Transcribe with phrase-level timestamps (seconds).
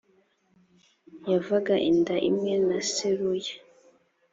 [1.31, 3.55] yavaga inda imwe na seruya